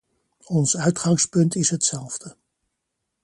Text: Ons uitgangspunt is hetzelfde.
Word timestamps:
Ons 0.45 0.75
uitgangspunt 0.77 1.55
is 1.55 1.69
hetzelfde. 1.69 2.35